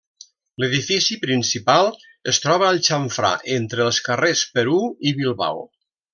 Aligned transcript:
L'edifici 0.61 1.17
principal 1.25 1.89
es 2.33 2.39
troba 2.45 2.69
al 2.71 2.81
xamfrà 2.89 3.31
entre 3.59 3.85
els 3.91 4.01
carrers 4.09 4.43
Perú 4.57 4.81
i 5.11 5.15
Bilbao. 5.21 5.63